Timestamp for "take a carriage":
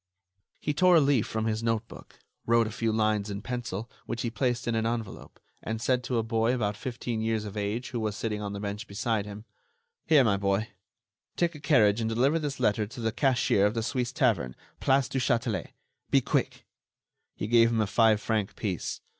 11.37-12.01